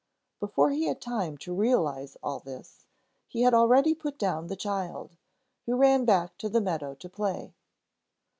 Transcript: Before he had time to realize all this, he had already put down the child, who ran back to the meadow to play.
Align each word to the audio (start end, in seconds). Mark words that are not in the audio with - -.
Before 0.39 0.71
he 0.71 0.85
had 0.87 0.99
time 0.99 1.37
to 1.37 1.53
realize 1.53 2.17
all 2.23 2.39
this, 2.39 2.87
he 3.27 3.43
had 3.43 3.53
already 3.53 3.93
put 3.93 4.17
down 4.17 4.47
the 4.47 4.55
child, 4.55 5.15
who 5.67 5.75
ran 5.75 6.05
back 6.05 6.39
to 6.39 6.49
the 6.49 6.59
meadow 6.59 6.95
to 6.95 7.07
play. 7.07 7.53